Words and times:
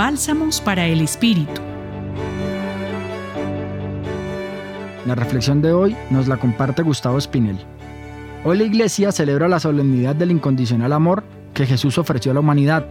Bálsamos 0.00 0.62
para 0.62 0.86
el 0.86 1.02
Espíritu. 1.02 1.60
La 5.04 5.14
reflexión 5.14 5.60
de 5.60 5.74
hoy 5.74 5.94
nos 6.08 6.26
la 6.26 6.38
comparte 6.38 6.80
Gustavo 6.80 7.18
Espinel. 7.18 7.58
Hoy 8.42 8.56
la 8.56 8.64
iglesia 8.64 9.12
celebra 9.12 9.46
la 9.46 9.60
solemnidad 9.60 10.16
del 10.16 10.30
incondicional 10.30 10.94
amor 10.94 11.22
que 11.52 11.66
Jesús 11.66 11.98
ofreció 11.98 12.30
a 12.30 12.34
la 12.34 12.40
humanidad. 12.40 12.86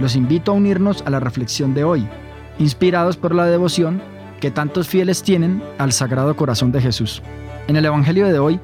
Los 0.00 0.16
invito 0.16 0.52
a 0.52 0.54
unirnos 0.54 1.02
a 1.06 1.10
la 1.10 1.20
reflexión 1.20 1.74
de 1.74 1.84
hoy, 1.84 2.08
inspirados 2.58 3.18
por 3.18 3.34
la 3.34 3.44
devoción 3.44 4.00
que 4.40 4.50
tantos 4.50 4.88
fieles 4.88 5.22
tienen 5.22 5.62
al 5.76 5.92
Sagrado 5.92 6.34
Corazón 6.34 6.72
de 6.72 6.80
Jesús. 6.80 7.20
En 7.68 7.76
el 7.76 7.84
Evangelio 7.84 8.26
de 8.28 8.38
hoy, 8.38 8.58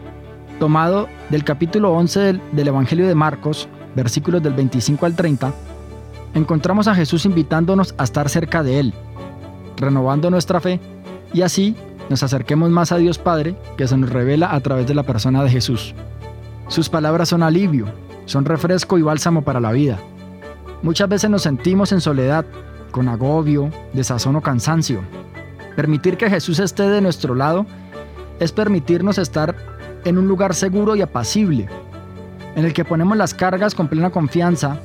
tomado 0.58 1.06
del 1.28 1.44
capítulo 1.44 1.92
11 1.92 2.40
del, 2.50 2.68
Evangelio 2.68 3.06
de 3.06 3.14
Marcos, 3.14 3.68
versículos 3.94 4.42
del 4.42 4.54
25 4.54 5.04
al 5.04 5.14
30, 5.14 5.52
encontramos 6.34 6.88
a 6.88 6.94
Jesús 6.94 7.24
invitándonos 7.24 7.94
a 7.98 8.04
estar 8.04 8.28
cerca 8.28 8.62
de 8.62 8.80
Él, 8.80 8.94
renovando 9.76 10.30
nuestra 10.30 10.60
fe 10.60 10.80
y 11.32 11.42
así 11.42 11.76
nos 12.08 12.22
acerquemos 12.22 12.70
más 12.70 12.92
a 12.92 12.96
Dios 12.96 13.18
Padre 13.18 13.56
que 13.76 13.86
se 13.86 13.96
nos 13.96 14.10
revela 14.10 14.54
a 14.54 14.60
través 14.60 14.86
de 14.86 14.94
la 14.94 15.02
persona 15.02 15.42
de 15.42 15.50
Jesús. 15.50 15.94
Sus 16.68 16.88
palabras 16.88 17.28
son 17.28 17.42
alivio, 17.42 17.86
son 18.24 18.44
refresco 18.44 18.98
y 18.98 19.02
bálsamo 19.02 19.42
para 19.42 19.60
la 19.60 19.72
vida. 19.72 19.98
Muchas 20.82 21.08
veces 21.08 21.30
nos 21.30 21.42
sentimos 21.42 21.92
en 21.92 22.00
soledad, 22.00 22.44
con 22.90 23.08
agobio, 23.08 23.70
desazón 23.92 24.36
o 24.36 24.40
cansancio. 24.40 25.02
Permitir 25.76 26.16
que 26.16 26.30
Jesús 26.30 26.58
esté 26.58 26.88
de 26.88 27.00
nuestro 27.00 27.34
lado 27.34 27.66
es 28.40 28.52
permitirnos 28.52 29.18
estar 29.18 29.54
en 30.04 30.18
un 30.18 30.28
lugar 30.28 30.54
seguro 30.54 30.96
y 30.96 31.02
apacible, 31.02 31.68
en 32.54 32.64
el 32.64 32.72
que 32.72 32.84
ponemos 32.84 33.16
las 33.16 33.34
cargas 33.34 33.74
con 33.74 33.88
plena 33.88 34.10
confianza, 34.10 34.80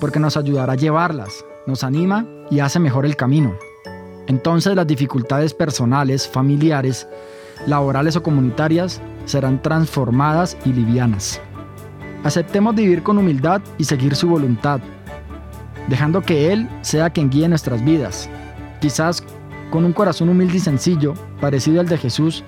porque 0.00 0.20
nos 0.20 0.36
ayudará 0.36 0.74
a 0.74 0.76
llevarlas, 0.76 1.44
nos 1.66 1.84
anima 1.84 2.26
y 2.50 2.60
hace 2.60 2.78
mejor 2.78 3.06
el 3.06 3.16
camino. 3.16 3.54
Entonces 4.26 4.74
las 4.74 4.86
dificultades 4.86 5.54
personales, 5.54 6.28
familiares, 6.28 7.06
laborales 7.66 8.16
o 8.16 8.22
comunitarias 8.22 9.00
serán 9.24 9.62
transformadas 9.62 10.56
y 10.64 10.72
livianas. 10.72 11.40
Aceptemos 12.24 12.74
vivir 12.74 13.02
con 13.02 13.18
humildad 13.18 13.60
y 13.78 13.84
seguir 13.84 14.16
su 14.16 14.28
voluntad, 14.28 14.80
dejando 15.88 16.22
que 16.22 16.52
Él 16.52 16.68
sea 16.82 17.10
quien 17.10 17.30
guíe 17.30 17.48
nuestras 17.48 17.84
vidas. 17.84 18.28
Quizás 18.80 19.22
con 19.70 19.84
un 19.84 19.92
corazón 19.92 20.28
humilde 20.28 20.56
y 20.56 20.60
sencillo, 20.60 21.14
parecido 21.40 21.80
al 21.80 21.88
de 21.88 21.98
Jesús, 21.98 22.44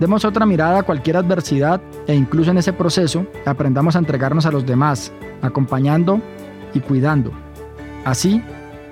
demos 0.00 0.24
otra 0.24 0.46
mirada 0.46 0.78
a 0.78 0.82
cualquier 0.82 1.16
adversidad 1.16 1.80
e 2.06 2.14
incluso 2.14 2.50
en 2.50 2.58
ese 2.58 2.72
proceso 2.72 3.26
aprendamos 3.44 3.96
a 3.96 3.98
entregarnos 3.98 4.46
a 4.46 4.50
los 4.50 4.64
demás, 4.64 5.12
acompañando 5.42 6.20
y 6.74 6.80
cuidando. 6.80 7.32
Así, 8.04 8.42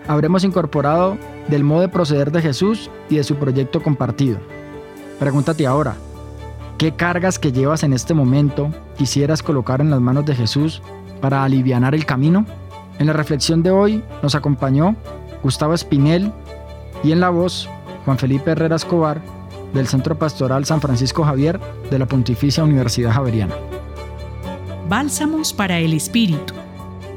habremos 0.08 0.44
incorporado 0.44 1.16
del 1.48 1.64
modo 1.64 1.80
de 1.80 1.88
proceder 1.88 2.32
de 2.32 2.42
Jesús 2.42 2.90
y 3.08 3.16
de 3.16 3.24
su 3.24 3.36
proyecto 3.36 3.82
compartido. 3.82 4.38
Pregúntate 5.18 5.66
ahora, 5.66 5.96
¿qué 6.78 6.92
cargas 6.92 7.38
que 7.38 7.52
llevas 7.52 7.82
en 7.82 7.92
este 7.92 8.14
momento 8.14 8.70
quisieras 8.98 9.42
colocar 9.42 9.80
en 9.80 9.90
las 9.90 10.00
manos 10.00 10.26
de 10.26 10.34
Jesús 10.34 10.82
para 11.20 11.44
aliviar 11.44 11.94
el 11.94 12.04
camino? 12.04 12.44
En 12.98 13.06
la 13.06 13.12
reflexión 13.12 13.62
de 13.62 13.70
hoy 13.70 14.02
nos 14.22 14.34
acompañó 14.34 14.96
Gustavo 15.42 15.74
Espinel 15.74 16.32
y 17.04 17.12
en 17.12 17.20
la 17.20 17.30
voz 17.30 17.68
Juan 18.04 18.18
Felipe 18.18 18.50
Herrera 18.50 18.76
Escobar 18.76 19.20
del 19.72 19.86
Centro 19.86 20.18
Pastoral 20.18 20.64
San 20.64 20.80
Francisco 20.80 21.24
Javier 21.24 21.60
de 21.90 21.98
la 21.98 22.06
Pontificia 22.06 22.64
Universidad 22.64 23.12
Javeriana. 23.12 23.54
Bálsamos 24.88 25.52
para 25.52 25.78
el 25.78 25.92
Espíritu. 25.94 26.54